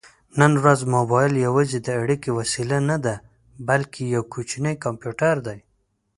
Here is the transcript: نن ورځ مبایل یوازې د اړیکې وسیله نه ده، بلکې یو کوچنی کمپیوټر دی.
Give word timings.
نن 0.39 0.53
ورځ 0.61 0.79
مبایل 0.95 1.33
یوازې 1.45 1.79
د 1.81 1.89
اړیکې 2.01 2.29
وسیله 2.39 2.77
نه 2.89 2.97
ده، 3.05 3.15
بلکې 3.67 4.01
یو 4.15 4.23
کوچنی 4.33 4.73
کمپیوټر 4.83 5.35
دی. 5.47 5.59